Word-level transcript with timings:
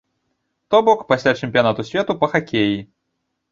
То 0.73 0.79
бок, 0.87 1.03
пасля 1.11 1.35
чэмпіянату 1.41 1.87
свету 1.91 2.19
па 2.25 2.33
хакеі. 2.35 2.77